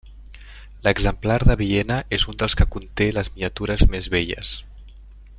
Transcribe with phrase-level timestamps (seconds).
[0.87, 4.55] L'exemplar de Viena és un dels que conté les miniatures més belles.